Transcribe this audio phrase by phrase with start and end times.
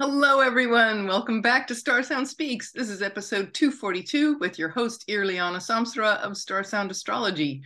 [0.00, 1.06] Hello, everyone.
[1.06, 2.72] Welcome back to StarSound Speaks.
[2.72, 7.62] This is episode 242 with your host, Irlianna Samsara of StarSound Astrology.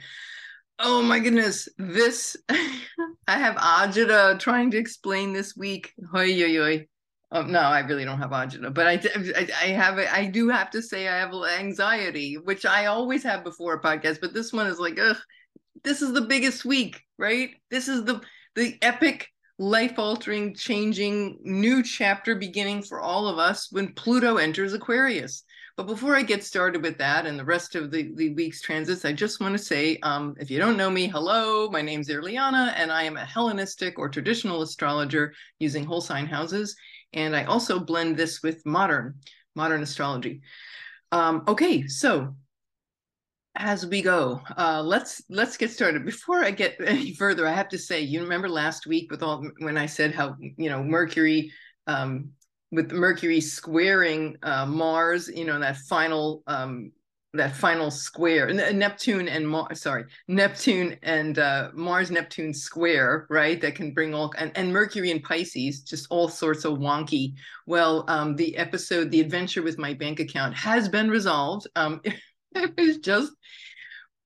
[0.79, 5.95] Oh my goodness, this I have Ajita trying to explain this week.
[6.13, 6.87] Hoi, hoi, hoi.
[7.33, 9.01] Oh, no, I really don't have agita, but I,
[9.35, 13.43] I, I have I do have to say I have anxiety, which I always have
[13.43, 15.17] before a podcast, but this one is like, ugh,
[15.83, 17.53] this is the biggest week, right?
[17.71, 18.21] This is the
[18.55, 19.29] the epic
[19.59, 25.43] life altering, changing new chapter beginning for all of us when Pluto enters Aquarius.
[25.77, 29.05] But before I get started with that and the rest of the, the week's transits,
[29.05, 32.73] I just want to say um, if you don't know me, hello, my name's Irlianna,
[32.77, 36.77] and I am a Hellenistic or traditional astrologer using whole sign houses.
[37.13, 39.15] And I also blend this with modern,
[39.55, 40.41] modern astrology.
[41.13, 42.35] Um, okay, so
[43.59, 46.05] as we go uh, let's let's get started.
[46.05, 49.45] Before i get any further i have to say you remember last week with all
[49.59, 51.53] when i said how you know mercury
[51.87, 52.31] um,
[52.71, 56.93] with mercury squaring uh, mars you know that final um,
[57.35, 63.75] that final square neptune and mars sorry neptune and uh, mars neptune square right that
[63.75, 67.35] can bring all and, and mercury and pisces just all sorts of wonky.
[67.67, 71.67] Well um, the episode the adventure with my bank account has been resolved.
[71.77, 72.01] Um,
[72.55, 73.33] it was just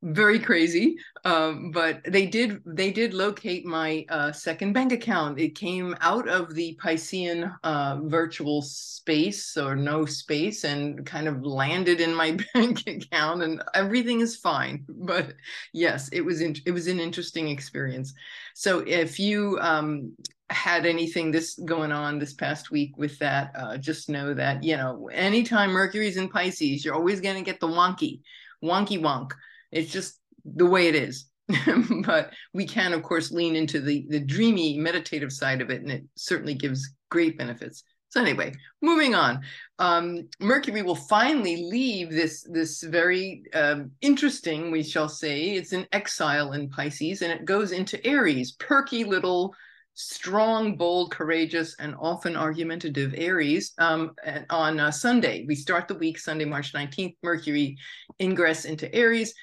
[0.03, 0.97] very crazy.
[1.25, 5.39] Um, but they did they did locate my uh, second bank account.
[5.39, 11.45] It came out of the piscean uh, virtual space or no space and kind of
[11.45, 14.85] landed in my bank account and everything is fine.
[14.89, 15.35] But
[15.73, 18.13] yes it was in, it was an interesting experience.
[18.55, 20.17] So if you um,
[20.53, 24.77] had anything this going on this past week with that uh, just know that you
[24.77, 28.21] know anytime mercury's in pisces you're always going to get the wonky
[28.63, 29.33] wonky wonk
[29.73, 31.27] it's just the way it is.
[32.05, 35.91] but we can, of course, lean into the the dreamy, meditative side of it, and
[35.91, 37.83] it certainly gives great benefits.
[38.11, 39.41] So anyway, moving on.
[39.79, 45.87] Um, Mercury will finally leave this this very um, interesting, we shall say, it's an
[45.93, 49.55] exile in Pisces, and it goes into Aries, perky little,
[49.95, 53.73] strong, bold, courageous, and often argumentative Aries.
[53.79, 54.13] Um,
[54.51, 57.15] on uh, Sunday, we start the week Sunday, March nineteenth.
[57.23, 57.77] Mercury
[58.21, 59.35] ingress into Aries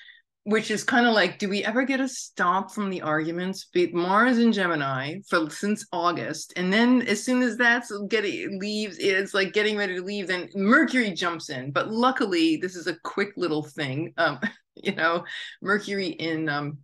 [0.50, 3.66] which is kind of like, do we ever get a stop from the arguments?
[3.72, 8.98] Be Mars and Gemini for since August, and then as soon as that's getting leaves,
[9.00, 10.28] it's like getting ready to leave.
[10.28, 14.12] Then Mercury jumps in, but luckily this is a quick little thing.
[14.18, 14.40] Um,
[14.76, 15.24] you know,
[15.62, 16.80] Mercury in um,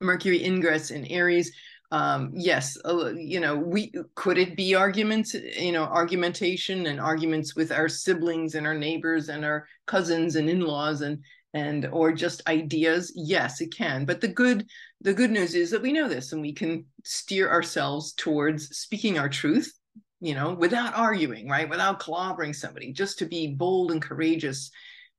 [0.00, 1.52] Mercury ingress in Aries.
[1.92, 7.54] Um, yes, uh, you know, we could it be arguments, you know, argumentation and arguments
[7.54, 11.22] with our siblings and our neighbors and our cousins and in-laws and
[11.54, 13.12] and or just ideas?
[13.14, 14.04] Yes it can.
[14.04, 14.66] But the good
[15.00, 19.18] the good news is that we know this and we can steer ourselves towards speaking
[19.18, 19.72] our truth
[20.20, 21.68] you know without arguing right?
[21.68, 24.70] Without clobbering somebody just to be bold and courageous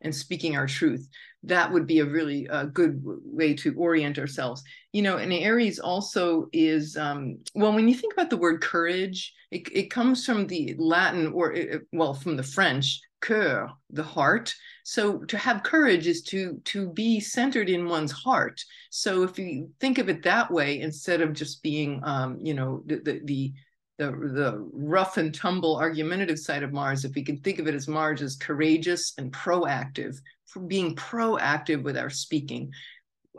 [0.01, 1.07] and speaking our truth
[1.43, 4.63] that would be a really uh, good way to orient ourselves.
[4.91, 9.33] You know and aries also is um, well when you think about the word courage
[9.51, 14.53] it, it comes from the latin or it, well from the french cœur the heart.
[14.83, 18.61] So to have courage is to to be centered in one's heart.
[18.89, 22.83] So if you think of it that way instead of just being um, you know
[22.85, 23.53] the, the the
[23.97, 27.75] the, the rough and tumble argumentative side of Mars, if we can think of it
[27.75, 30.17] as Mars as courageous and proactive,
[30.67, 32.71] being proactive with our speaking,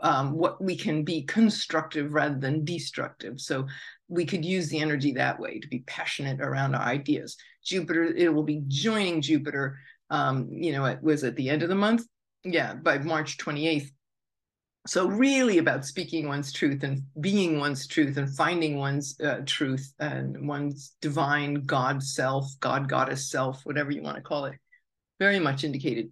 [0.01, 3.39] um, what we can be constructive rather than destructive.
[3.39, 3.67] So
[4.07, 7.37] we could use the energy that way to be passionate around our ideas.
[7.63, 9.77] Jupiter, it will be joining Jupiter
[10.09, 12.05] um, you know, it was at the end of the month.
[12.43, 13.91] Yeah, by March 28th.
[14.87, 19.93] So really about speaking one's truth and being one's truth and finding one's uh, truth
[19.99, 24.55] and one's divine God self, God goddess self, whatever you want to call it.
[25.19, 26.11] Very much indicated.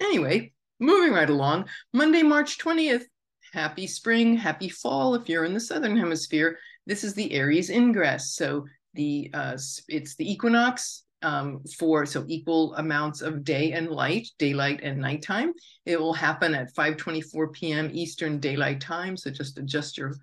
[0.00, 3.04] Anyway, moving right along, Monday, March 20th.
[3.52, 6.58] Happy spring, happy fall if you're in the southern hemisphere.
[6.86, 8.34] This is the Aries ingress.
[8.34, 9.56] So the uh,
[9.88, 15.52] it's the equinox um, for so equal amounts of day and light, daylight and nighttime.
[15.84, 17.90] It will happen at 5:24 p.m.
[17.92, 19.16] Eastern Daylight Time.
[19.16, 20.14] So just adjust your.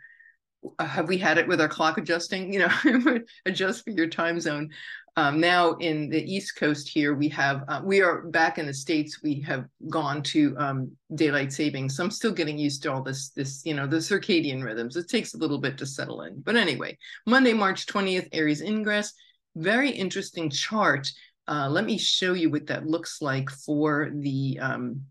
[0.80, 2.54] Uh, have we had it with our clock adjusting?
[2.54, 4.70] You know, adjust for your time zone.
[5.18, 8.74] Um, now in the East Coast here, we have uh, we are back in the
[8.74, 9.22] states.
[9.24, 11.96] We have gone to um, daylight savings.
[11.96, 14.98] So I'm still getting used to all this this you know the circadian rhythms.
[14.98, 16.42] It takes a little bit to settle in.
[16.42, 19.14] But anyway, Monday, March 20th, Aries ingress
[19.56, 21.10] very interesting chart.
[21.48, 25.02] Uh, let me show you what that looks like for the um,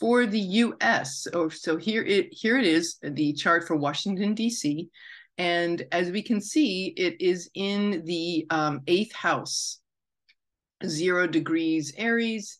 [0.00, 1.26] for the U.S.
[1.50, 4.90] So here it here it is the chart for Washington D.C.
[5.38, 9.80] And as we can see, it is in the um, eighth house,
[10.86, 12.58] zero degrees Aries,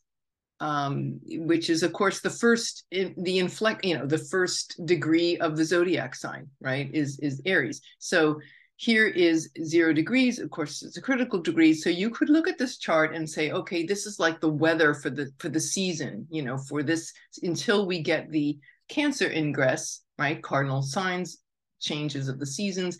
[0.61, 5.57] um, which is, of course, the first, the inflect, you know, the first degree of
[5.57, 6.91] the zodiac sign, right?
[6.93, 7.81] Is is Aries.
[7.99, 8.41] So
[8.85, 10.39] here is zero degrees.
[10.39, 11.73] Of course, it's a critical degree.
[11.73, 14.93] So you could look at this chart and say, okay, this is like the weather
[14.93, 18.59] for the for the season, you know, for this until we get the
[18.89, 20.43] Cancer ingress, right?
[20.43, 21.39] Cardinal signs,
[21.81, 22.99] changes of the seasons.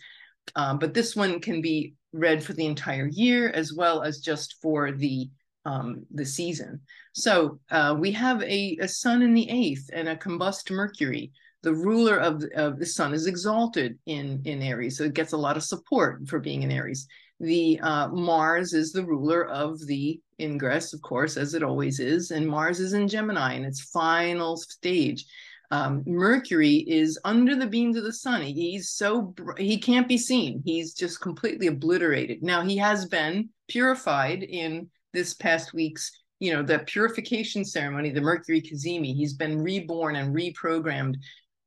[0.55, 4.55] Um, but this one can be read for the entire year as well as just
[4.61, 5.29] for the
[5.65, 6.81] um, the season.
[7.13, 11.31] So uh, we have a, a sun in the eighth and a combust Mercury
[11.65, 15.37] the ruler of, of the sun is exalted in, in Aries, so it gets a
[15.37, 17.07] lot of support for being in Aries.
[17.39, 22.29] The uh, Mars is the ruler of the ingress, of course, as it always is,
[22.29, 25.25] and Mars is in Gemini in its final stage.
[25.71, 28.43] Um, Mercury is under the beams of the sun.
[28.43, 30.61] He's so he can't be seen.
[30.63, 32.43] He's just completely obliterated.
[32.43, 38.21] Now he has been purified in this past week's, you know, the purification ceremony, the
[38.21, 39.15] Mercury Cazimi.
[39.15, 41.15] He's been reborn and reprogrammed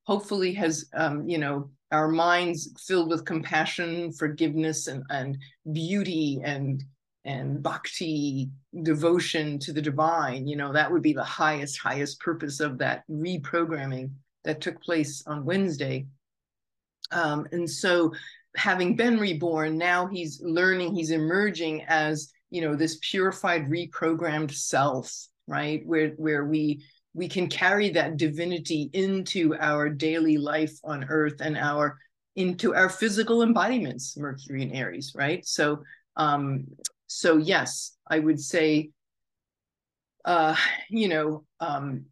[0.08, 5.36] hopefully has um, you know our minds filled with compassion forgiveness and, and
[5.72, 6.82] beauty and
[7.26, 8.48] and bhakti
[8.82, 13.04] devotion to the divine you know that would be the highest highest purpose of that
[13.10, 14.10] reprogramming
[14.44, 16.06] that took place on wednesday.
[17.10, 18.12] Um, and so
[18.56, 25.28] having been reborn now he's learning he's emerging as you know this purified reprogrammed self
[25.48, 25.84] right?
[25.84, 26.84] Where where we
[27.18, 31.98] we can carry that divinity into our daily life on earth and our
[32.36, 35.44] into our physical embodiments mercury and aries right?
[35.44, 35.82] So
[36.16, 36.66] um
[37.06, 38.90] so yes i would say
[40.24, 40.54] uh
[40.90, 42.04] you know um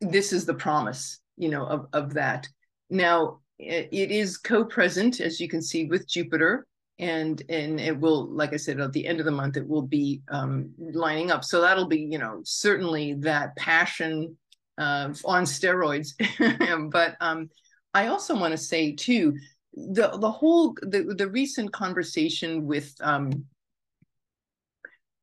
[0.00, 2.48] this is the promise you know of of that.
[2.88, 6.66] Now it, it is co-present as you can see with jupiter
[7.00, 9.82] and and it will like i said at the end of the month it will
[9.82, 11.44] be um, lining up.
[11.44, 14.36] So that'll be you know certainly that passion
[14.78, 16.12] uh, on steroids.
[16.92, 17.50] But um,
[17.92, 19.36] i also want to say too
[19.74, 23.44] the the whole the, the recent conversation with um,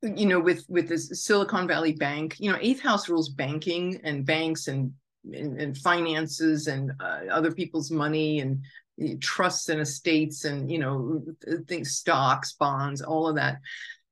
[0.01, 4.25] you know with with this silicon valley bank you know eighth house rules banking and
[4.25, 4.91] banks and
[5.33, 8.62] and, and finances and uh, other people's money and
[9.19, 11.23] trusts and estates and you know
[11.67, 13.59] things stocks bonds all of that.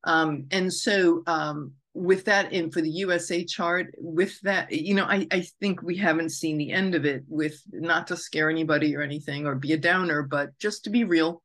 [0.04, 5.06] Um, and so um, with that in for the usa chart with that you know
[5.06, 8.96] I, I think we haven't seen the end of it with not to scare anybody
[8.96, 11.42] or anything or be a downer but just to be real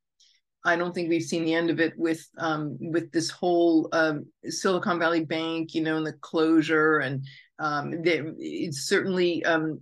[0.64, 4.26] I don't think we've seen the end of it with um, with this whole um,
[4.44, 7.24] Silicon Valley Bank, you know, and the closure, and
[7.58, 9.80] um, it's certainly um,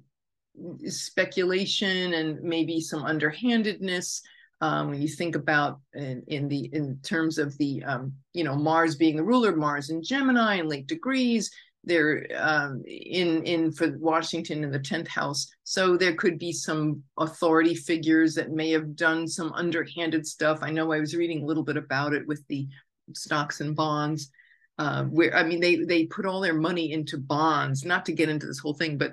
[0.86, 4.22] speculation and maybe some underhandedness
[4.60, 8.56] um, when you think about in, in, the in terms of the um, you know
[8.56, 11.50] Mars being the ruler, Mars in Gemini and late degrees.
[11.84, 17.02] They're um, in in for Washington in the tenth house, so there could be some
[17.18, 20.58] authority figures that may have done some underhanded stuff.
[20.60, 22.66] I know I was reading a little bit about it with the
[23.14, 24.30] stocks and bonds,
[24.78, 27.84] uh, where I mean they they put all their money into bonds.
[27.84, 29.12] Not to get into this whole thing, but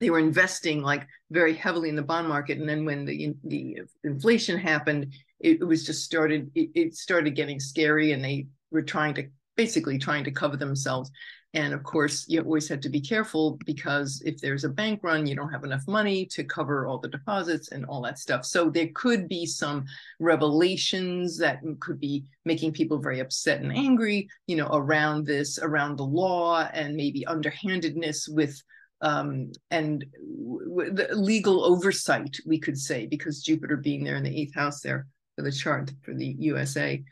[0.00, 2.58] they were investing like very heavily in the bond market.
[2.58, 7.36] And then when the the inflation happened it, it was just started it, it, started
[7.36, 11.10] getting scary and they were trying to basically trying to cover themselves.
[11.52, 15.26] And of course you always had to be careful because if there's a bank run
[15.26, 18.46] you don't have enough money to cover all the deposits and all that stuff.
[18.46, 19.84] So there could be some
[20.18, 25.96] revelations that could be making people very upset and angry you know around this around
[25.96, 28.62] the law and maybe underhandedness with
[29.02, 34.40] um, and w- the legal oversight, we could say, because Jupiter being there in the
[34.40, 37.02] eighth house there for the chart for the USA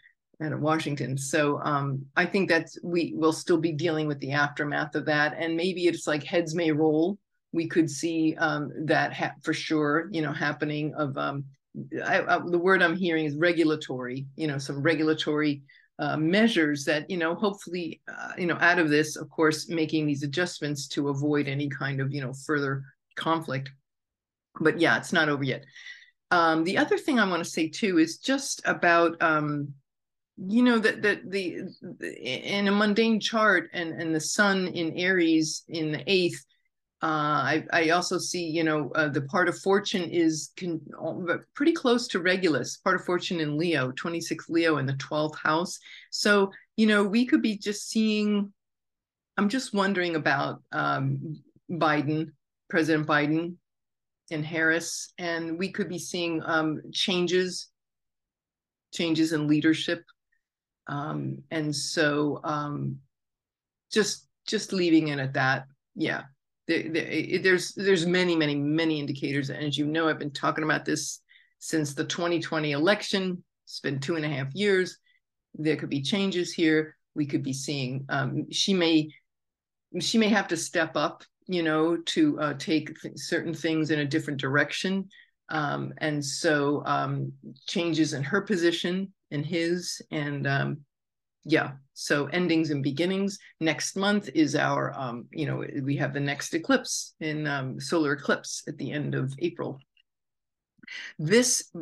[0.40, 1.16] and Washington.
[1.16, 5.34] So um, I think that we will still be dealing with the aftermath of that,
[5.38, 7.18] and maybe it's like heads may roll.
[7.52, 11.44] We could see um, that ha- for sure, you know, happening of um,
[12.04, 15.62] I, I, the word I'm hearing is regulatory, you know, some regulatory
[15.98, 20.06] uh, measures that you know hopefully uh, you know out of this of course making
[20.06, 22.82] these adjustments to avoid any kind of you know further
[23.16, 23.70] conflict.
[24.60, 25.64] But yeah it's not over yet.
[26.30, 29.72] Um, the other thing i want to say too is just about um,
[30.36, 31.62] you know that the, the,
[31.98, 36.44] the in a mundane chart and and the sun in aries in the eighth
[37.00, 40.80] uh, I, also see, you know, uh, the part of fortune is con-
[41.54, 45.78] pretty close to Regulus, part of fortune in Leo, 26 Leo in the 12th house.
[46.10, 48.52] So, you know, we could be just seeing,
[49.36, 51.40] I'm just wondering about um,
[51.70, 52.32] Biden,
[52.68, 53.54] President Biden,
[54.32, 57.68] and Harris, and we could be seeing um, changes,
[58.92, 60.02] changes in leadership,
[60.88, 62.98] um, and so um,
[63.92, 65.66] just just leaving it at that.
[65.94, 66.22] Yeah,
[66.68, 70.64] there, there, there's there's many many many indicators, and as you know, I've been talking
[70.64, 71.20] about this
[71.58, 73.42] since the 2020 election.
[73.64, 74.98] It's been two and a half years.
[75.54, 76.96] There could be changes here.
[77.14, 79.08] We could be seeing um, she may
[80.00, 84.04] she may have to step up you know, to uh, take certain things in a
[84.04, 85.08] different direction.
[85.48, 87.32] Um, and so um,
[87.66, 90.80] changes in her position and his, and um,
[91.48, 93.38] yeah, so endings and beginnings.
[93.60, 98.12] Next month is our, um, you know, we have the next eclipse in um, solar
[98.12, 99.80] eclipse at the end of April.
[101.18, 101.72] This,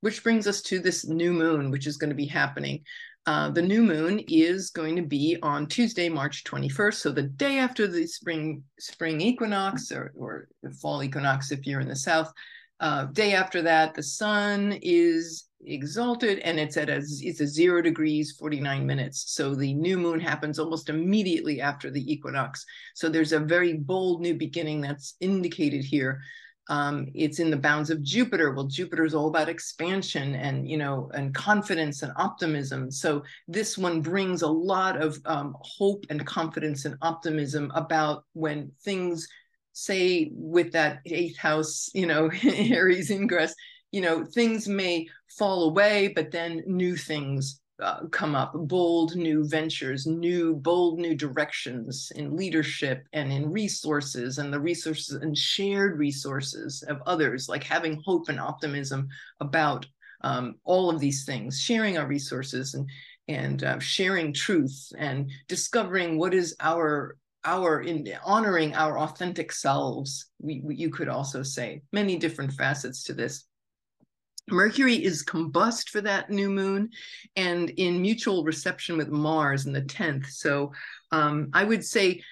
[0.00, 2.84] which brings us to this new moon, which is going to be happening
[3.26, 6.94] uh, the new moon is going to be on Tuesday, March 21st.
[6.94, 10.48] So the day after the spring spring equinox or, or
[10.80, 12.32] fall equinox if you're in the south.
[12.78, 17.82] Uh, day after that, the sun is exalted and it's at a it's a zero
[17.82, 19.32] degrees 49 minutes.
[19.32, 22.64] So the new moon happens almost immediately after the equinox.
[22.94, 26.20] So there's a very bold new beginning that's indicated here
[26.68, 28.52] um, it's in the bounds of Jupiter.
[28.52, 32.90] Well, Jupiter is all about expansion and you know and confidence and optimism.
[32.90, 38.72] So this one brings a lot of um, hope and confidence and optimism about when
[38.82, 39.28] things,
[39.72, 43.54] say, with that eighth house, you know, Aries ingress,
[43.92, 49.46] you know, things may fall away, but then new things uh, come up bold new
[49.46, 55.98] ventures new bold new directions in leadership and in resources and the resources and shared
[55.98, 59.06] resources of others like having hope and optimism
[59.40, 59.84] about
[60.22, 62.88] um, all of these things sharing our resources and
[63.28, 70.26] and uh, sharing truth and discovering what is our our in honoring our authentic selves.
[70.40, 73.44] We, we, you could also say many different facets to this
[74.48, 76.90] Mercury is combust for that new moon
[77.34, 80.26] and in mutual reception with Mars in the 10th.
[80.26, 80.72] So
[81.10, 82.22] um, I would say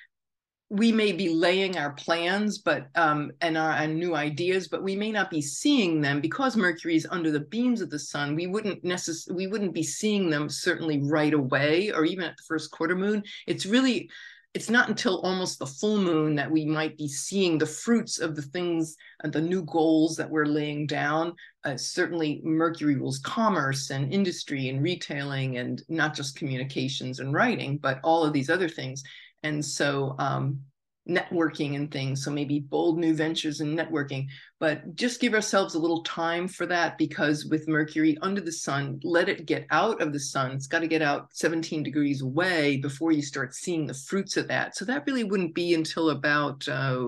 [0.70, 4.96] we may be laying our plans but um, and our and new ideas but we
[4.96, 8.46] may not be seeing them because mercury is under the beams of the sun we
[8.46, 12.70] wouldn't necessarily we wouldn't be seeing them certainly right away or even at the first
[12.70, 14.10] quarter moon it's really
[14.54, 18.36] it's not until almost the full moon that we might be seeing the fruits of
[18.36, 21.34] the things and the new goals that we're laying down.
[21.64, 27.78] Uh, certainly, Mercury rules commerce and industry and retailing, and not just communications and writing,
[27.78, 29.02] but all of these other things.
[29.42, 30.60] And so, um,
[31.08, 32.24] networking and things.
[32.24, 34.26] So maybe bold new ventures and networking,
[34.58, 39.00] but just give ourselves a little time for that because with Mercury under the sun,
[39.04, 40.52] let it get out of the sun.
[40.52, 44.48] It's got to get out 17 degrees away before you start seeing the fruits of
[44.48, 44.76] that.
[44.76, 47.06] So that really wouldn't be until about uh,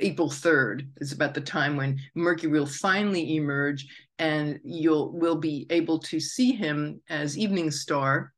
[0.00, 3.86] April 3rd is about the time when Mercury will finally emerge
[4.18, 8.32] and you'll will be able to see him as evening star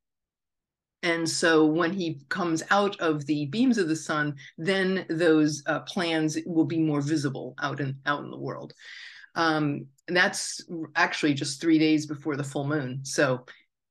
[1.02, 5.80] and so when he comes out of the beams of the sun, then those uh,
[5.80, 8.72] plans will be more visible out in out in the world.
[9.34, 13.04] Um, and that's actually just three days before the full moon.
[13.04, 13.44] So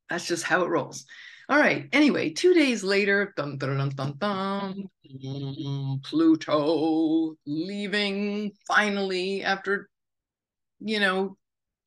[0.10, 1.06] that's just how it rolls.
[1.48, 1.88] All right.
[1.94, 4.90] Anyway, two days later, dun, dun, dun,
[6.04, 9.90] Pluto leaving finally after,
[10.80, 11.38] you know,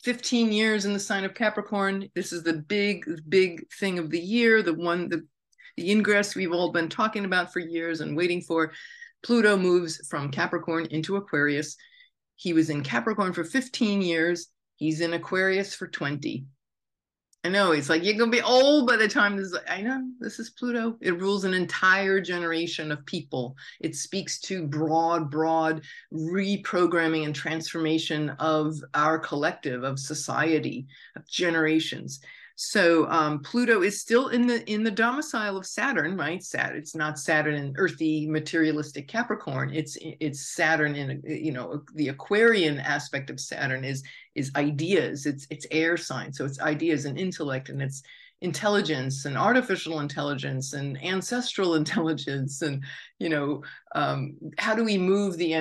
[0.05, 2.09] 15 years in the sign of Capricorn.
[2.14, 5.26] This is the big, big thing of the year, the one, the,
[5.76, 8.73] the ingress we've all been talking about for years and waiting for.
[9.23, 11.76] Pluto moves from Capricorn into Aquarius.
[12.37, 14.49] He was in Capricorn for 15 years.
[14.76, 16.47] He's in Aquarius for 20.
[17.49, 19.47] I know it's like you're gonna be old by the time this.
[19.47, 20.99] Is, I know this is Pluto.
[21.00, 23.57] It rules an entire generation of people.
[23.81, 25.81] It speaks to broad, broad
[26.12, 32.21] reprogramming and transformation of our collective, of society, of generations.
[32.61, 36.43] So um, Pluto is still in the in the domicile of Saturn, right?
[36.43, 36.77] Saturn.
[36.77, 39.73] It's not Saturn in earthy materialistic Capricorn.
[39.73, 44.03] It's it's Saturn in you know the Aquarian aspect of Saturn is
[44.35, 45.25] is ideas.
[45.25, 48.03] It's it's air sign, so it's ideas and intellect, and it's
[48.40, 52.85] intelligence and artificial intelligence and ancestral intelligence and
[53.18, 53.62] you know
[53.95, 55.52] um, how do we move the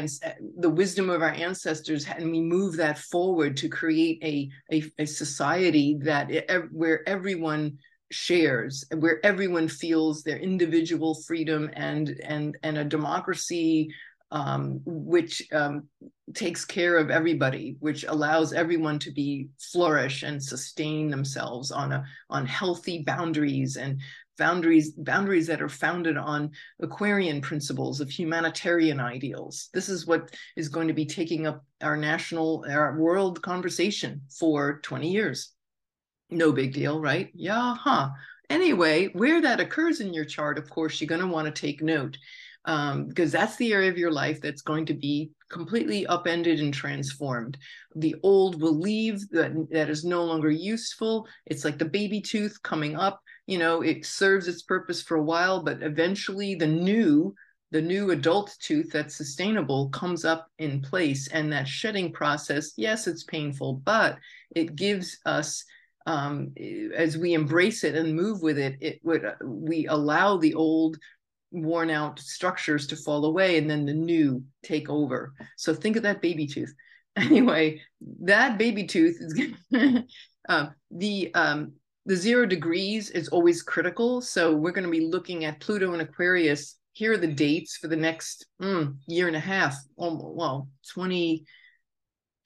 [0.58, 2.06] the wisdom of our ancestors?
[2.08, 6.30] And we move that forward to create a a, a society that
[6.72, 7.78] where everyone
[8.10, 13.90] shares where everyone feels their individual freedom and and and a democracy
[14.32, 15.88] um, which um,
[16.34, 22.04] takes care of everybody, which allows everyone to be flourish and sustain themselves on a
[22.30, 24.02] on healthy boundaries and
[24.38, 29.70] boundaries boundaries that are founded on Aquarian principles of humanitarian ideals.
[29.74, 34.80] This is what is going to be taking up our national our world conversation for
[34.82, 35.54] 20 years.
[36.30, 37.32] No big deal, right?
[37.34, 38.10] Yeah, huh.
[38.50, 41.82] Anyway, where that occurs in your chart, of course, you're going to want to take
[41.82, 42.18] note
[42.68, 46.74] um, because that's the area of your life that's going to be completely upended and
[46.74, 47.58] transformed.
[47.96, 51.28] The old will leave, that, that is no longer useful.
[51.46, 53.22] It's like the baby tooth coming up.
[53.46, 57.34] You know, it serves its purpose for a while, but eventually the new,
[57.72, 61.30] the new adult tooth that's sustainable comes up in place.
[61.30, 64.18] And that shedding process, yes, it's painful, but
[64.54, 65.64] it gives us
[66.06, 66.54] um,
[66.96, 70.98] as we embrace it and move with it, it would we allow the old
[71.52, 75.34] worn out structures to fall away and then the new take over.
[75.56, 76.74] So think of that baby tooth.
[77.20, 77.82] Anyway,
[78.22, 80.02] that baby tooth is
[80.48, 81.74] uh, the um,
[82.06, 84.22] the zero degrees is always critical.
[84.22, 86.76] So we're going to be looking at Pluto and Aquarius.
[86.94, 89.76] Here are the dates for the next mm, year and a half.
[89.96, 91.44] Well, 20,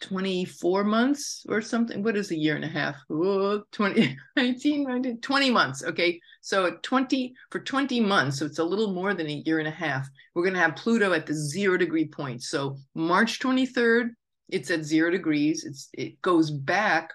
[0.01, 2.03] 24 months or something.
[2.03, 2.95] What is a year and a half?
[3.09, 5.83] Oh, 20, 19, 19, 20 months.
[5.83, 6.19] Okay.
[6.41, 8.39] So 20 for 20 months.
[8.39, 10.07] So it's a little more than a year and a half.
[10.33, 12.43] We're going to have Pluto at the zero degree point.
[12.43, 14.09] So March 23rd,
[14.49, 15.63] it's at zero degrees.
[15.63, 17.11] It's it goes back.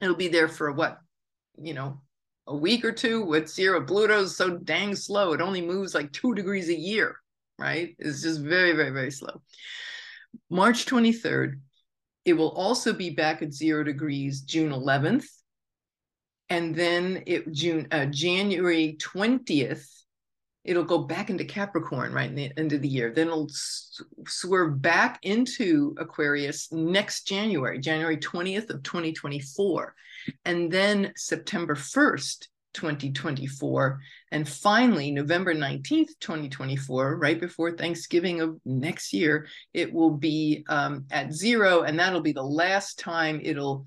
[0.00, 0.98] It'll be there for what,
[1.60, 2.00] you know,
[2.46, 3.84] a week or two with zero.
[3.84, 5.32] Pluto's so dang slow.
[5.32, 7.16] It only moves like two degrees a year,
[7.58, 7.94] right?
[7.98, 9.40] It's just very, very, very slow.
[10.50, 11.60] March 23rd.
[12.24, 15.26] It will also be back at zero degrees June 11th.
[16.48, 19.86] And then it June uh, January 20th,
[20.64, 23.10] it'll go back into Capricorn right in the end of the year.
[23.10, 23.50] Then it'll
[24.26, 29.94] swerve back into Aquarius next January, January 20th of 2024.
[30.44, 34.00] And then September 1st, 2024.
[34.32, 41.06] And finally, November 19th, 2024, right before Thanksgiving of next year, it will be um,
[41.10, 41.82] at zero.
[41.82, 43.84] And that'll be the last time it'll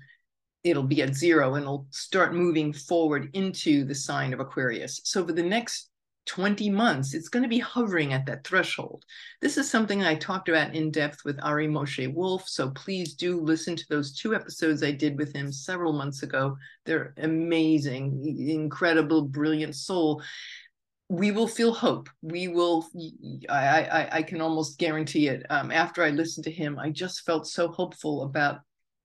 [0.64, 5.00] it'll be at zero and it'll start moving forward into the sign of Aquarius.
[5.04, 5.88] So for the next
[6.28, 9.04] 20 months, it's going to be hovering at that threshold.
[9.40, 12.48] This is something I talked about in depth with Ari Moshe Wolf.
[12.48, 16.56] So please do listen to those two episodes I did with him several months ago.
[16.84, 20.22] They're amazing, incredible, brilliant soul.
[21.08, 22.10] We will feel hope.
[22.20, 22.86] We will,
[23.48, 25.46] I, I, I can almost guarantee it.
[25.48, 28.60] Um, after I listened to him, I just felt so hopeful about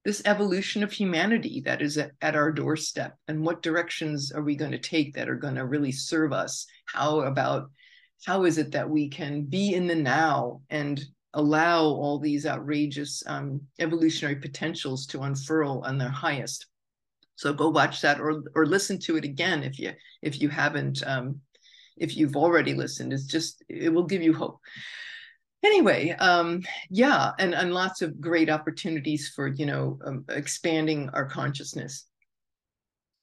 [0.06, 3.16] this evolution of humanity that is at, our doorstep?
[3.28, 6.66] And what directions are we going to take that are going to really serve us?
[6.86, 7.70] How about
[8.26, 13.24] how is it that we can be in the now and allow all these outrageous
[13.26, 16.68] um, evolutionary potentials to unfurl on their highest?
[17.36, 21.02] So go watch that or or listen to it again if you if you haven't
[21.06, 21.42] um,
[21.98, 23.14] if you've already listened.
[23.14, 24.60] It's just it will give you hope
[25.64, 31.26] anyway um yeah and and lots of great opportunities for you know um, expanding our
[31.26, 32.06] consciousness.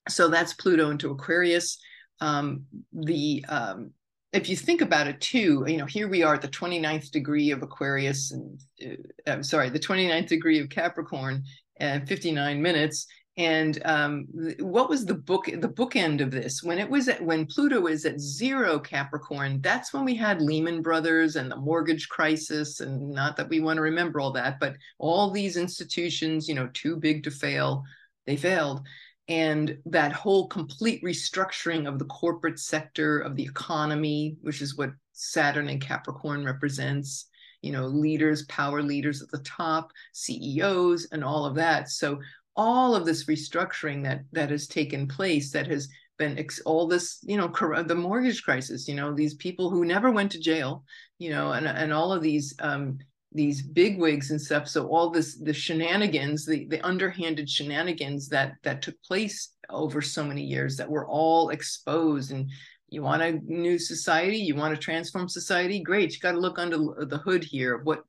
[0.09, 1.79] So that's pluto into aquarius.
[2.20, 3.92] Um the um
[4.33, 7.50] if you think about it too you know here we are at the 29th degree
[7.50, 11.42] of aquarius and uh, i'm sorry the 29th degree of capricorn
[11.79, 14.26] and 59 minutes and um,
[14.58, 16.62] what was the book the bookend of this?
[16.62, 20.82] When it was at, when pluto is at zero capricorn that's when we had lehman
[20.82, 24.76] brothers and the mortgage crisis and not that we want to remember all that but
[24.98, 27.84] all these institutions you know too big to fail
[28.26, 28.86] they failed.
[29.28, 34.90] And that whole complete restructuring of the corporate sector of the economy which is what
[35.12, 37.26] saturn and capricorn represents
[37.62, 41.88] you know leaders power leaders at the top ceos and all of that.
[41.88, 42.18] So
[42.60, 47.18] all of this restructuring that that has taken place that has been ex- all this
[47.22, 47.48] you know
[47.82, 50.84] the mortgage crisis you know these people who never went to jail
[51.18, 52.98] you know and and all of these um
[53.32, 54.66] these big wigs and stuff.
[54.68, 60.24] So all this the shenanigans the the underhanded shenanigans that that took place over so
[60.24, 62.32] many years that were all exposed.
[62.32, 62.50] And
[62.88, 64.38] you want a new society?
[64.38, 65.80] You want to transform society?
[65.80, 66.12] Great.
[66.12, 68.02] You got to look under the hood here what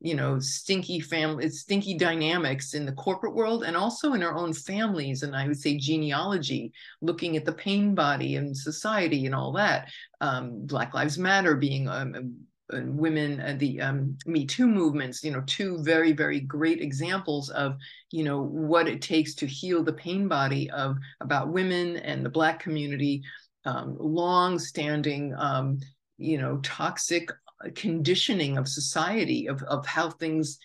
[0.00, 4.52] you know stinky family stinky dynamics in the corporate world and also in our own
[4.52, 9.52] families and i would say genealogy looking at the pain body and society and all
[9.52, 9.88] that.
[10.20, 12.36] Um, black lives matter being um,
[12.72, 17.48] uh, women uh, the um, me too movements you know two very very great examples
[17.50, 17.76] of
[18.10, 22.30] you know what it takes to heal the pain body of about women and the
[22.30, 23.22] black community.
[23.64, 25.78] Um, long standing um,
[26.16, 27.30] you know toxic
[27.74, 30.58] conditioning of society of, of how things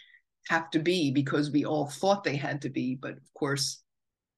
[0.48, 2.96] have to be because we all thought they had to be.
[2.96, 3.84] But of course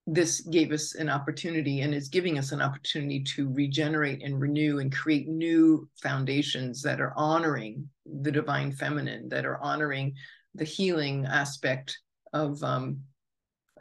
[0.08, 4.80] this gave us an opportunity and is giving us an opportunity to regenerate and renew
[4.80, 7.90] and create new foundations that are honoring
[8.22, 10.14] the divine feminine that are honoring
[10.54, 11.98] the healing aspect
[12.34, 13.00] of um,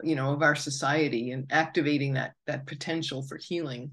[0.03, 3.91] you know of our society and activating that that potential for healing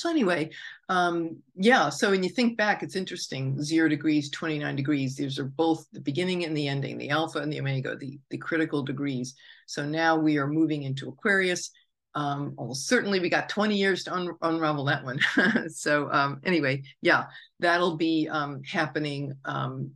[0.00, 0.50] so anyway,
[0.88, 1.90] um, yeah.
[1.90, 3.62] So when you think back, it's interesting.
[3.62, 5.16] Zero degrees, 29 degrees.
[5.16, 8.38] These are both the beginning and the ending, the alpha and the omega, the, the
[8.38, 9.34] critical degrees.
[9.66, 11.70] So now we are moving into Aquarius.
[12.14, 15.20] Um, well, certainly we got 20 years to un- unravel that one.
[15.68, 17.26] so um, anyway, yeah,
[17.58, 19.92] that'll be um, happening um,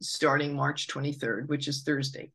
[0.00, 2.32] starting March 23rd, which is Thursday.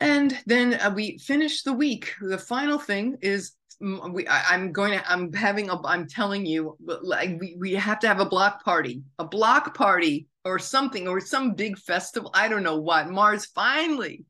[0.00, 2.14] And then uh, we finish the week.
[2.20, 6.78] The final thing is we I, am going to i'm having a i'm telling you
[6.80, 11.20] like we, we have to have a block party a block party or something or
[11.20, 12.30] some big festival.
[12.32, 13.10] I don't know what.
[13.10, 14.24] Mars finally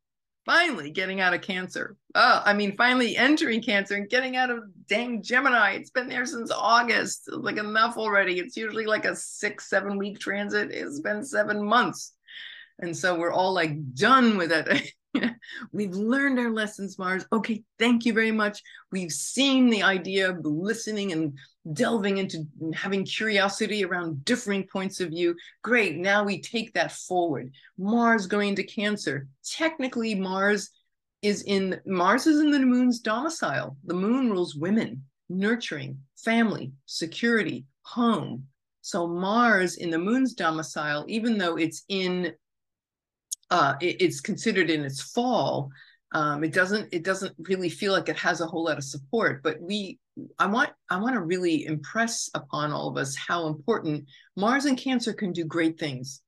[0.47, 1.97] finally getting out of cancer.
[2.15, 5.73] Oh i mean finally entering cancer and getting out of dang gemini.
[5.73, 7.29] It's been there since august.
[7.31, 8.39] Like enough already.
[8.39, 10.71] It's usually like a six seven week transit.
[10.71, 12.15] It's been seven months.
[12.79, 14.93] And so we're all like done with it
[15.73, 17.25] We've learned our lessons, Mars.
[17.33, 18.63] Okay, thank you very much.
[18.93, 21.39] We've seen the idea of listening and
[21.73, 25.37] delving into having curiosity around differing points of view.
[25.63, 25.97] Great.
[25.97, 27.53] Now we take that forward.
[27.79, 29.29] Mars going into Cancer.
[29.45, 30.71] Technically, Mars
[31.23, 33.77] is in Mars is in the moon's domicile.
[33.85, 38.47] The moon rules women, nurturing, family, security, home.
[38.83, 42.33] So Mars in the moon's domicile, even though it's in
[43.51, 45.71] uh, it, it's considered in its fall,
[46.13, 49.43] um, it doesn't it doesn't really feel like it has a whole lot of support.
[49.43, 49.99] But we,
[50.39, 54.07] I want I want to really impress upon all of us how important
[54.37, 56.23] Mars and Cancer can do great things.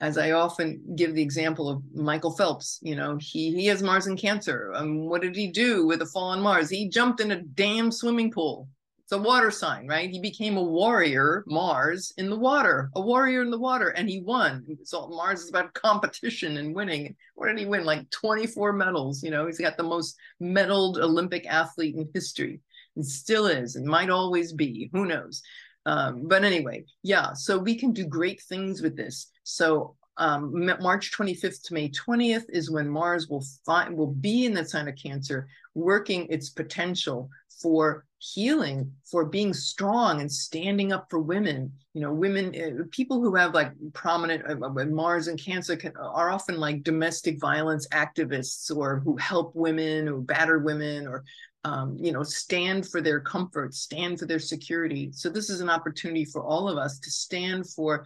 [0.00, 4.06] As I often give the example of Michael Phelps, you know, he he has Mars
[4.06, 4.72] and Cancer.
[4.74, 6.70] Um, what did he do with a fall on Mars?
[6.70, 8.68] He jumped in a damn swimming pool
[9.10, 10.08] it's a water sign, right?
[10.08, 14.20] He became a warrior, Mars, in the water, a warrior in the water, and he
[14.20, 14.64] won.
[14.84, 17.16] So Mars is about competition and winning.
[17.34, 17.84] What did he win?
[17.84, 19.24] Like 24 medals.
[19.24, 22.60] You know, he's got the most medaled Olympic athlete in history,
[22.94, 24.90] and still is, and might always be.
[24.92, 25.42] Who knows?
[25.86, 27.32] Um, but anyway, yeah.
[27.32, 29.32] So we can do great things with this.
[29.42, 34.52] So um, March 25th to May 20th is when Mars will find will be in
[34.52, 37.30] the sign of Cancer, working its potential
[37.60, 41.72] for healing for being strong and standing up for women.
[41.94, 45.96] You know women uh, people who have like prominent uh, uh mars and cancer can,
[45.96, 51.24] are often like domestic violence activists or who help women or batter women or
[51.64, 55.10] um, you know stand for their comfort stand for their security.
[55.12, 58.04] So this is an opportunity for all of us to stand for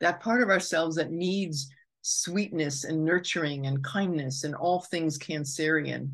[0.00, 1.70] that part of ourselves that needs
[2.02, 6.10] sweetness and nurturing and kindness and all things cancerian.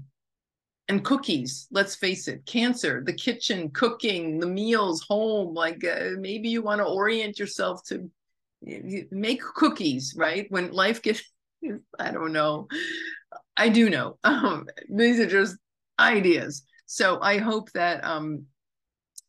[0.89, 6.49] And cookies let's face it cancer the kitchen cooking the meals home like uh, maybe
[6.49, 8.11] you want to orient yourself to
[9.11, 10.47] make cookies right?
[10.51, 11.23] When life gets
[11.99, 12.69] i don't know.
[13.57, 14.19] I do know.
[14.25, 15.57] Um, these are just
[15.99, 16.63] ideas.
[16.87, 18.47] So i hope that um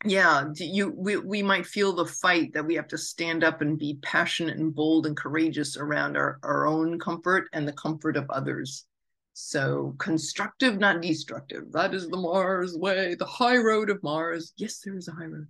[0.04, 3.80] yeah you we, we might feel the fight that we have to stand up and
[3.80, 8.30] be passionate and bold and courageous around our, our own comfort and the comfort of
[8.30, 8.86] others
[9.34, 11.72] so constructive, not destructive.
[11.72, 14.54] That is the Mars way, the high road of Mars.
[14.58, 15.48] Yes, there is a high road.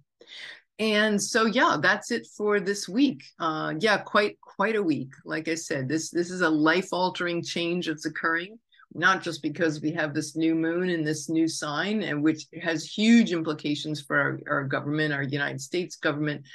[0.79, 3.23] And so yeah, that's it for this week.
[3.39, 5.11] Uh, yeah, quite quite a week.
[5.23, 8.57] Like I said, this this is a life altering change that's occurring.
[8.95, 12.85] Not just because we have this new moon and this new sign, and which has
[12.85, 16.45] huge implications for our, our government, our United States government,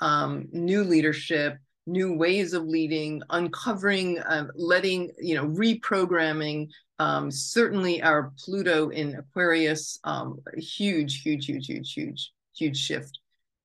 [0.00, 6.68] um, new leadership, new ways of leading, uncovering, uh, letting, you know, reprogramming.
[6.98, 13.18] Um, certainly, our Pluto in Aquarius, um, huge, huge, huge, huge, huge, huge shift,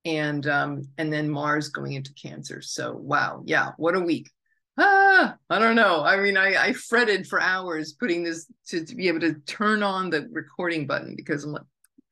[0.04, 2.62] and um, and then Mars going into Cancer.
[2.62, 4.30] So, wow, yeah, what a week.
[5.06, 6.02] I don't know.
[6.02, 9.82] I mean, I, I fretted for hours putting this to, to be able to turn
[9.82, 11.62] on the recording button because I'm like,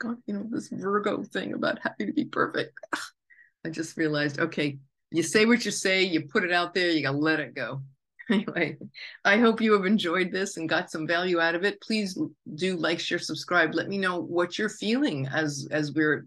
[0.01, 2.79] God, you know, this Virgo thing about having to be perfect.
[3.67, 4.79] I just realized, okay,
[5.11, 7.83] you say what you say, you put it out there, you gotta let it go.
[8.31, 8.79] Anyway,
[9.23, 11.79] I hope you have enjoyed this and got some value out of it.
[11.83, 12.19] Please
[12.55, 13.75] do like, share, subscribe.
[13.75, 16.25] Let me know what you're feeling as as we're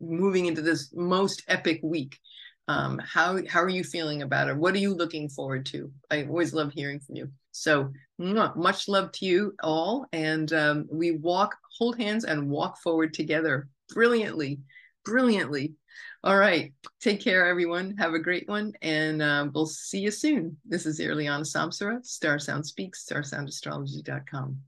[0.00, 2.18] moving into this most epic week.
[2.68, 4.56] Um, how how are you feeling about it?
[4.56, 5.92] What are you looking forward to?
[6.10, 7.30] I always love hearing from you.
[7.52, 13.14] So much love to you all, and um, we walk, hold hands, and walk forward
[13.14, 14.58] together brilliantly
[15.06, 15.74] brilliantly.
[16.22, 16.74] All right.
[17.00, 17.96] Take care, everyone.
[17.96, 18.74] Have a great one.
[18.82, 20.58] And uh, we'll see you soon.
[20.66, 24.58] This is Irlianna Samsara, StarSound Speaks, starsoundastrology.com.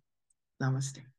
[0.63, 1.18] Namaste.